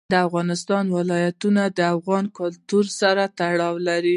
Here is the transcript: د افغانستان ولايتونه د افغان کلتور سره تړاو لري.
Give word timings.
د 0.13 0.15
افغانستان 0.27 0.85
ولايتونه 0.97 1.61
د 1.77 1.79
افغان 1.95 2.25
کلتور 2.37 2.85
سره 2.99 3.23
تړاو 3.39 3.75
لري. 3.87 4.09